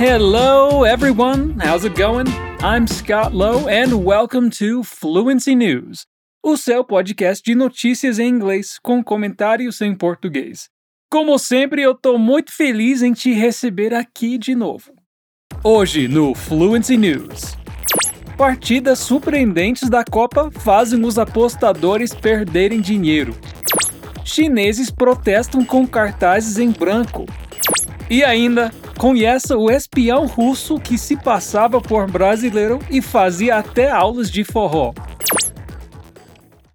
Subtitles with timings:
[0.00, 1.58] Hello, everyone.
[1.60, 2.26] How's it going?
[2.62, 6.06] I'm Scott Lowe, and welcome to Fluency News,
[6.42, 10.70] o seu podcast de notícias em inglês com comentários em português.
[11.12, 14.90] Como sempre, eu tô muito feliz em te receber aqui de novo.
[15.62, 17.54] Hoje no Fluency News.
[18.38, 23.34] Partidas surpreendentes da Copa fazem os apostadores perderem dinheiro.
[24.24, 27.26] Chineses protestam com cartazes em branco.
[28.08, 34.30] E ainda, conheça o espião russo que se passava por brasileiro e fazia até aulas
[34.30, 34.92] de forró.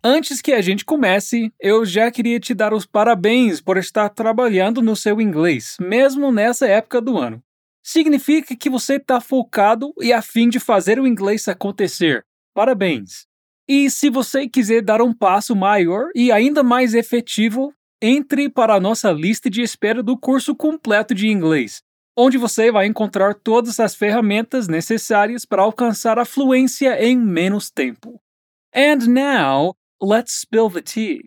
[0.03, 4.81] Antes que a gente comece, eu já queria te dar os parabéns por estar trabalhando
[4.81, 7.43] no seu inglês, mesmo nessa época do ano.
[7.84, 12.26] Significa que você está focado e a fim de fazer o inglês acontecer.
[12.55, 13.27] Parabéns!
[13.70, 18.79] E se você quiser dar um passo maior e ainda mais efetivo, entre para a
[18.79, 21.84] nossa lista de espera do curso completo de inglês,
[22.16, 28.22] onde você vai encontrar todas as ferramentas necessárias para alcançar a fluência em menos tempo.
[28.74, 31.22] And now, let's spill the tea.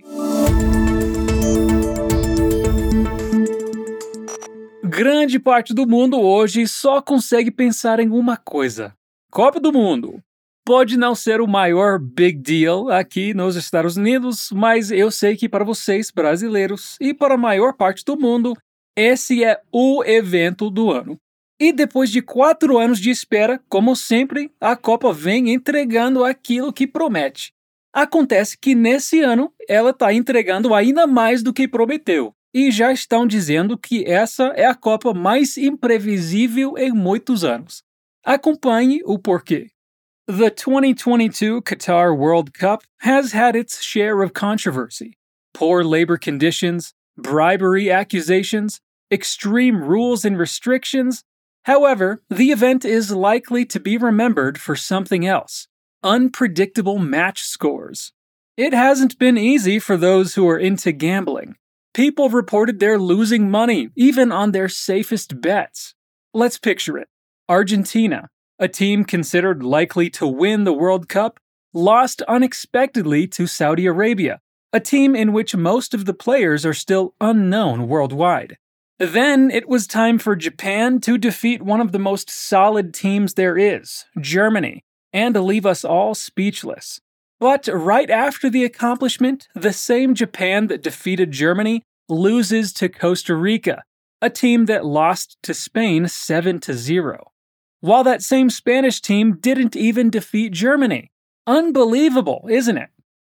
[4.84, 8.95] Grande parte do mundo hoje só consegue pensar em uma coisa:
[9.30, 10.23] Copa do Mundo.
[10.64, 15.48] Pode não ser o maior big deal aqui nos Estados Unidos, mas eu sei que
[15.48, 18.55] para vocês brasileiros e para a maior parte do mundo,
[18.98, 21.16] esse é o evento do ano.
[21.60, 26.86] E depois de quatro anos de espera, como sempre, a Copa vem entregando aquilo que
[26.86, 27.52] promete.
[27.92, 32.32] Acontece que nesse ano ela está entregando ainda mais do que prometeu.
[32.52, 37.83] E já estão dizendo que essa é a Copa mais imprevisível em muitos anos.
[38.24, 39.68] Acompanhe o porquê.
[40.27, 45.12] The 2022 Qatar World Cup has had its share of controversy.
[45.55, 48.80] Poor labor conditions, bribery accusations,
[49.11, 51.25] extreme rules and restrictions.
[51.64, 55.69] However, the event is likely to be remembered for something else
[56.02, 58.13] unpredictable match scores.
[58.57, 61.57] It hasn't been easy for those who are into gambling.
[61.95, 65.95] People reported they're losing money, even on their safest bets.
[66.33, 67.08] Let's picture it
[67.48, 71.41] Argentina, a team considered likely to win the World Cup,
[71.73, 74.41] lost unexpectedly to Saudi Arabia,
[74.73, 78.58] a team in which most of the players are still unknown worldwide.
[78.98, 83.57] Then it was time for Japan to defeat one of the most solid teams there
[83.57, 84.83] is, Germany,
[85.13, 87.01] and leave us all speechless.
[87.39, 93.85] But right after the accomplishment, the same Japan that defeated Germany loses to Costa Rica,
[94.20, 97.30] a team that lost to Spain 7 to 0.
[97.80, 101.13] While that same Spanish team didn't even defeat Germany.
[101.47, 102.91] Unbelievable, isn't it?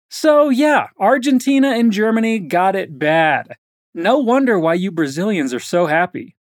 [0.08, 3.56] So, yeah, Argentina and Germany got it bad.
[3.94, 6.36] No wonder why you Brazilians are so happy.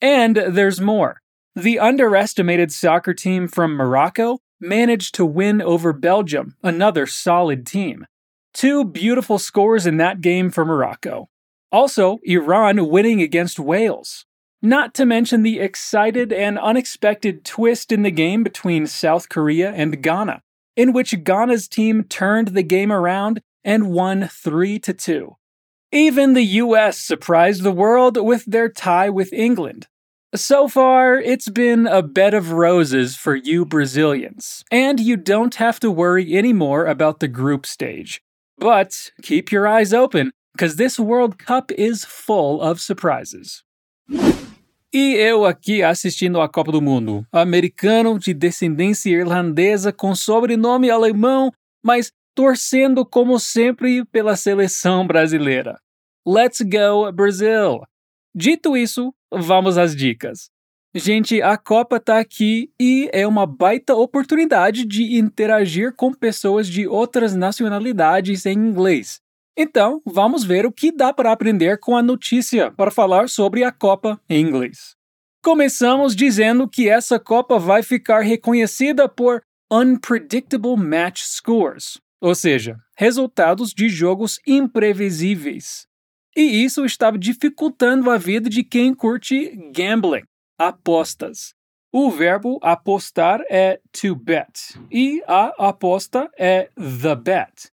[0.00, 1.20] And there's more.
[1.54, 8.06] The underestimated soccer team from Morocco managed to win over Belgium, another solid team.
[8.52, 11.28] Two beautiful scores in that game for Morocco.
[11.70, 14.24] Also, Iran winning against Wales.
[14.62, 20.02] Not to mention the excited and unexpected twist in the game between South Korea and
[20.02, 20.40] Ghana,
[20.76, 25.36] in which Ghana's team turned the game around and won 3 to 2.
[25.94, 29.86] Even the US surprised the world with their tie with England,
[30.34, 35.78] so far, it's been a bed of roses for you Brazilians, and you don't have
[35.78, 38.20] to worry anymore about the group stage.
[38.58, 43.62] But keep your eyes open, because this World Cup is full of surprises.
[44.92, 51.52] E eu aqui assistindo a Copa do Mundo, americano de descendência irlandesa com sobrenome alemão,
[51.80, 55.78] mas torcendo como sempre pela seleção brasileira.
[56.26, 57.82] Let's go, Brazil!
[58.34, 60.50] Dito isso, vamos às dicas.
[60.96, 66.86] Gente, a Copa tá aqui e é uma baita oportunidade de interagir com pessoas de
[66.86, 69.20] outras nacionalidades em inglês.
[69.56, 73.70] Então, vamos ver o que dá para aprender com a notícia para falar sobre a
[73.70, 74.94] Copa em inglês.
[75.42, 83.74] Começamos dizendo que essa Copa vai ficar reconhecida por unpredictable match scores, ou seja, resultados
[83.74, 85.86] de jogos imprevisíveis.
[86.34, 90.24] E isso estava dificultando a vida de quem curte gambling,
[90.58, 91.52] apostas.
[91.92, 97.70] O verbo apostar é to bet e a aposta é the bet.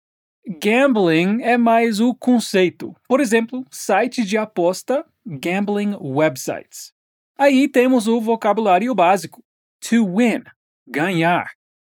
[0.62, 2.96] Gambling é mais o conceito.
[3.06, 6.94] Por exemplo, sites de aposta, gambling websites.
[7.38, 9.44] Aí temos o vocabulário básico:
[9.82, 10.44] to win,
[10.88, 11.52] ganhar,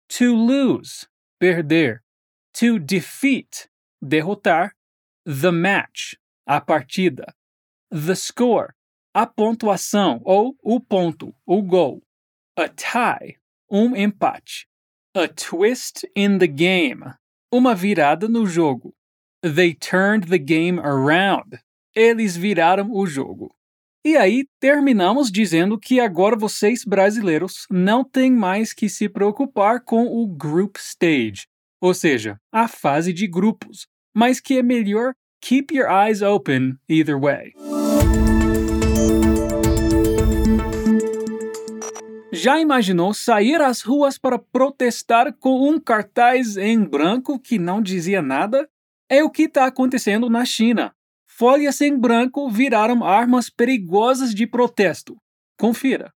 [0.09, 1.07] to lose,
[1.39, 2.03] perder,
[2.59, 3.69] to defeat,
[4.05, 4.73] derrotar,
[5.25, 6.15] the match,
[6.45, 7.33] a partida.
[7.89, 8.75] The score,
[9.15, 12.03] a pontuação ou o ponto, o goal.
[12.57, 13.37] A tie,
[13.71, 14.67] um empate.
[15.15, 17.05] A twist in the game,
[17.53, 18.93] uma virada no jogo.
[19.41, 21.61] They turned the game around.
[21.95, 23.55] Eles viraram o jogo.
[24.05, 30.07] E aí terminamos dizendo que agora vocês brasileiros não têm mais que se preocupar com
[30.07, 31.47] o group stage,
[31.81, 37.19] ou seja, a fase de grupos, mas que é melhor keep your eyes open either
[37.19, 37.53] way.
[42.33, 48.23] Já imaginou sair às ruas para protestar com um cartaz em branco que não dizia
[48.23, 48.69] nada?
[49.09, 50.95] É o que está acontecendo na China.
[51.27, 55.17] Folhas em branco viraram armas perigosas de protesto.
[55.59, 56.13] Confira.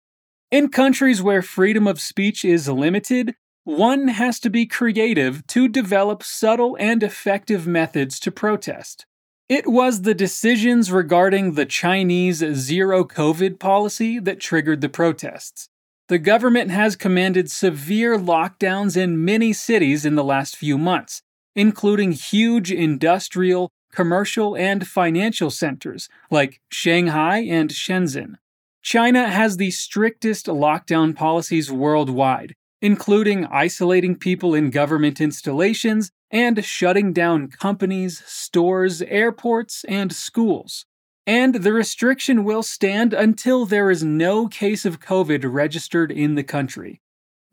[0.51, 6.23] In countries where freedom of speech is limited, one has to be creative to develop
[6.23, 9.05] subtle and effective methods to protest.
[9.47, 15.67] It was the decisions regarding the Chinese zero COVID policy that triggered the protests.
[16.07, 21.21] The government has commanded severe lockdowns in many cities in the last few months,
[21.55, 28.35] including huge industrial, commercial, and financial centers like Shanghai and Shenzhen.
[28.81, 37.13] China has the strictest lockdown policies worldwide, including isolating people in government installations and shutting
[37.13, 40.85] down companies, stores, airports, and schools.
[41.27, 46.43] And the restriction will stand until there is no case of COVID registered in the
[46.43, 47.01] country.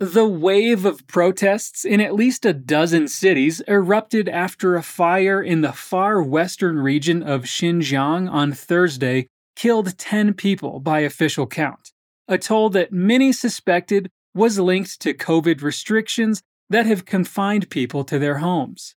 [0.00, 5.60] The wave of protests in at least a dozen cities erupted after a fire in
[5.60, 9.26] the far western region of Xinjiang on Thursday
[9.56, 11.92] killed 10 people by official count,
[12.28, 18.20] a toll that many suspected was linked to COVID restrictions that have confined people to
[18.20, 18.94] their homes.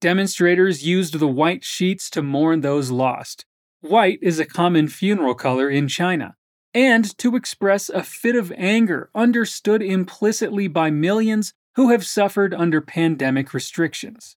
[0.00, 3.44] Demonstrators used the white sheets to mourn those lost.
[3.80, 6.36] White is a common funeral color in China
[6.72, 12.80] and to express a fit of anger understood implicitly by millions who have suffered under
[12.80, 14.36] pandemic restrictions.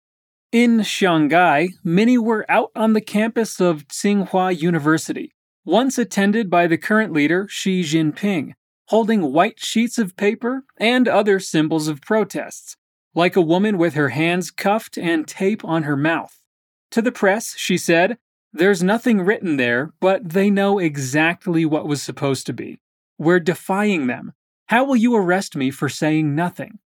[0.53, 5.33] In Shanghai, many were out on the campus of Tsinghua University,
[5.65, 8.53] once attended by the current leader Xi Jinping,
[8.87, 12.77] holding white sheets of paper and other symbols of protests,
[13.13, 16.43] like a woman with her hands cuffed and tape on her mouth.
[16.91, 18.17] To the press, she said,
[18.53, 22.79] there's nothing written there, but they know exactly what was supposed to be.
[23.17, 24.31] We're defying them.
[24.67, 26.79] How will you arrest me for saying nothing?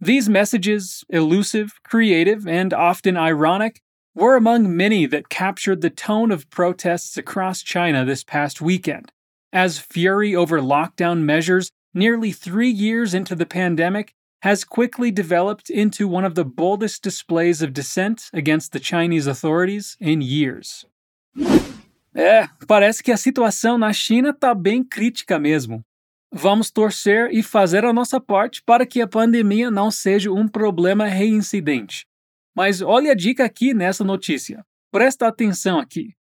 [0.00, 3.80] These messages, elusive, creative, and often ironic,
[4.14, 9.10] were among many that captured the tone of protests across China this past weekend.
[9.52, 14.12] As fury over lockdown measures, nearly three years into the pandemic,
[14.42, 19.96] has quickly developed into one of the boldest displays of dissent against the Chinese authorities
[20.00, 20.86] in years.
[22.14, 25.82] É, parece que a situação na China está bem crítica mesmo.
[26.32, 31.06] Vamos torcer e fazer a nossa parte para que a pandemia não seja um problema
[31.06, 32.04] reincidente.
[32.54, 34.64] Mas olha a dica aqui nessa notícia.
[34.90, 36.17] Presta atenção aqui.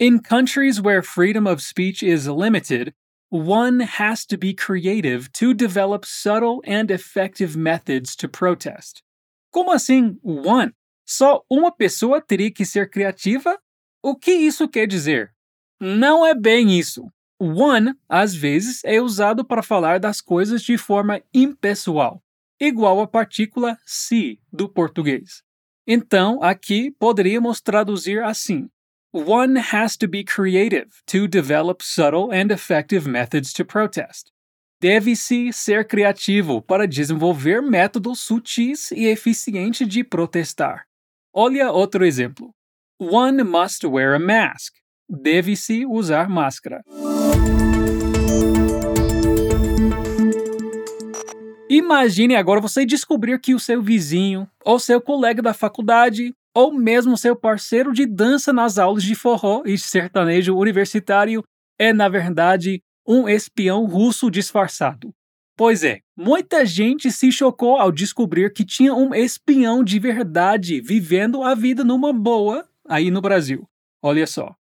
[0.00, 2.94] In countries where freedom of speech is limited,
[3.30, 9.02] one has to be creative to develop subtle and effective methods to protest.
[9.52, 10.72] Como assim, one?
[11.06, 13.56] Só uma pessoa teria que ser criativa
[14.02, 15.32] o que isso quer dizer?
[15.80, 17.10] Não é bem isso.
[17.40, 22.22] One, às vezes, é usado para falar das coisas de forma impessoal,
[22.60, 25.42] igual a partícula se do português.
[25.86, 28.68] Então, aqui poderíamos traduzir assim:
[29.16, 34.32] One has to be creative to develop subtle and effective methods to protest.
[34.80, 40.82] Deve-se ser criativo para desenvolver métodos sutis e eficientes de protestar.
[41.32, 42.52] Olha outro exemplo.
[42.98, 44.74] One must wear a mask.
[45.08, 46.82] Deve-se usar máscara.
[51.70, 57.18] Imagine agora você descobrir que o seu vizinho, ou seu colega da faculdade, ou mesmo
[57.18, 61.42] seu parceiro de dança nas aulas de forró e sertanejo universitário
[61.78, 65.12] é, na verdade, um espião russo disfarçado.
[65.56, 71.42] Pois é, muita gente se chocou ao descobrir que tinha um espião de verdade vivendo
[71.42, 73.68] a vida numa boa aí no Brasil.
[74.02, 74.54] Olha só.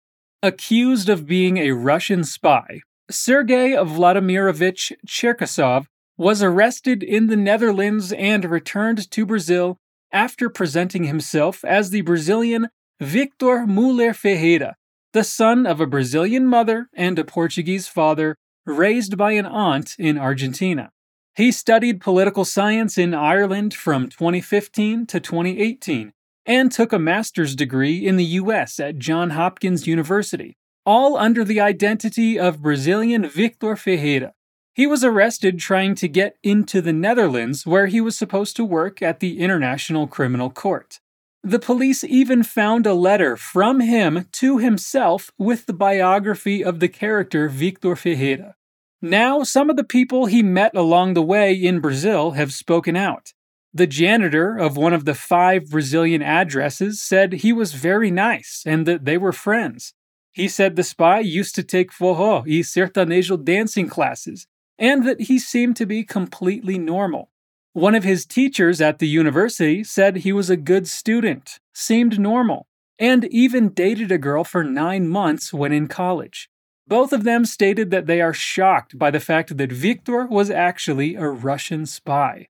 [0.43, 5.86] Accused of being a Russian spy, Sergei Vladimirovich Cherkasov
[6.17, 9.77] was arrested in the Netherlands and returned to Brazil
[10.12, 14.75] after presenting himself as the Brazilian Victor Muller Ferreira,
[15.13, 20.18] the son of a Brazilian mother and a Portuguese father, raised by an aunt in
[20.18, 20.91] Argentina.
[21.36, 26.13] He studied political science in Ireland from 2015 to 2018
[26.46, 28.80] and took a master's degree in the U.S.
[28.80, 34.34] at Johns Hopkins University, all under the identity of Brazilian Victor Ferreira.
[34.73, 39.01] He was arrested trying to get into the Netherlands, where he was supposed to work
[39.01, 40.99] at the International Criminal Court.
[41.43, 46.87] The police even found a letter from him to himself with the biography of the
[46.87, 48.55] character Victor Ferreira.
[49.01, 53.33] Now, some of the people he met along the way in Brazil have spoken out.
[53.73, 58.85] The janitor of one of the five Brazilian addresses said he was very nice and
[58.85, 59.93] that they were friends.
[60.31, 64.45] He said the spy used to take forró e sertanejo dancing classes,
[64.81, 67.29] and that he seemed to be completely normal.
[67.73, 72.67] One of his teachers at the university said he was a good student, seemed normal,
[72.97, 76.50] and even dated a girl for nine months when in college.
[76.88, 81.15] Both of them stated that they are shocked by the fact that Viktor was actually
[81.15, 82.47] a Russian spy.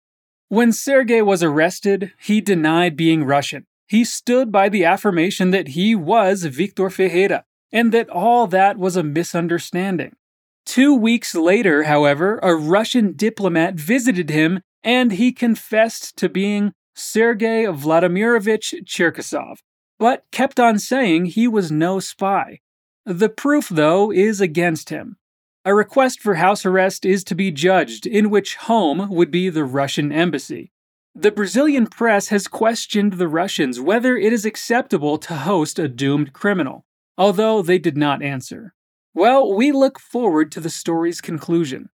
[0.48, 3.66] When Sergei was arrested, he denied being Russian.
[3.86, 8.96] He stood by the affirmation that he was Victor Ferreira, and that all that was
[8.96, 10.16] a misunderstanding.
[10.64, 17.64] Two weeks later, however, a Russian diplomat visited him and he confessed to being Sergei
[17.64, 19.58] Vladimirovich Cherkasov,
[19.98, 22.60] but kept on saying he was no spy.
[23.04, 25.16] The proof, though, is against him.
[25.64, 29.64] A request for house arrest is to be judged, in which home would be the
[29.64, 30.72] Russian embassy.
[31.14, 36.32] The Brazilian press has questioned the Russians whether it is acceptable to host a doomed
[36.32, 36.84] criminal,
[37.18, 38.74] although they did not answer.
[39.14, 41.88] Well, we look forward to the story's conclusion.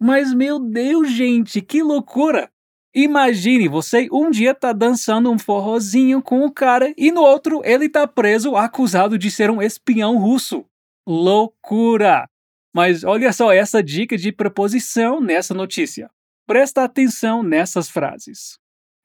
[0.00, 2.50] Mas meu Deus, gente, que loucura!
[2.94, 7.88] Imagine você um dia tá dançando um forrozinho com o cara e no outro ele
[7.88, 10.66] tá preso acusado de ser um espião russo.
[11.06, 12.28] Loucura!
[12.74, 16.10] Mas olha só essa dica de preposição nessa notícia.
[16.46, 18.58] Presta atenção nessas frases.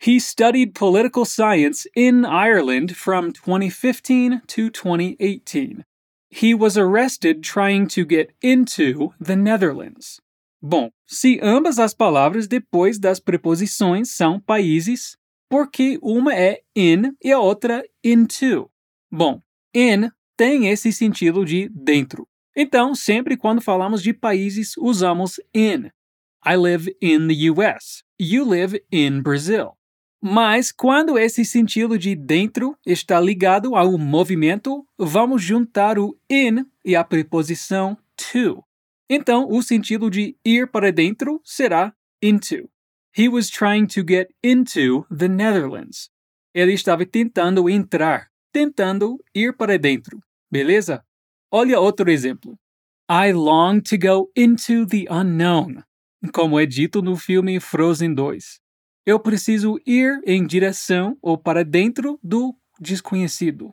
[0.05, 5.83] He studied political science in Ireland from 2015 to 2018.
[6.29, 10.19] He was arrested trying to get into the Netherlands.
[10.61, 15.15] Bom, se ambas as palavras depois das preposições são países,
[15.49, 18.69] porque uma é in e a outra into.
[19.11, 19.41] Bom,
[19.73, 22.27] in tem esse sentido de dentro.
[22.55, 25.89] Então, sempre quando falamos de países, usamos in.
[26.45, 28.03] I live in the US.
[28.19, 29.77] You live in Brazil.
[30.29, 36.97] Mas quando esse sentido de dentro está ligado ao movimento, vamos juntar o in e
[36.97, 38.61] a preposição to.
[39.09, 42.69] Então, o sentido de ir para dentro será into.
[43.17, 46.09] He was trying to get into the Netherlands.
[46.53, 50.21] Ele estava tentando entrar, tentando ir para dentro.
[50.51, 51.05] Beleza?
[51.49, 52.59] Olha outro exemplo.
[53.09, 55.83] I long to go into the unknown,
[56.33, 58.66] como é dito no filme Frozen 2.
[59.07, 63.71] Eu preciso ir em direção ou para dentro do desconhecido.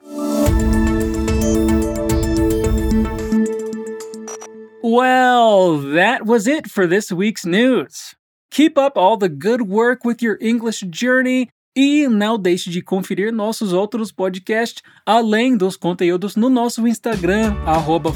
[4.81, 8.15] Well, that was it for this week's news.
[8.53, 13.33] Keep up all the good work with your English journey e não deixe de conferir
[13.33, 18.11] nossos outros podcasts, além dos conteúdos no nosso Instagram, arroba.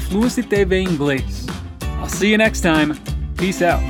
[1.99, 2.93] I'll see you next time.
[3.35, 3.83] Peace out.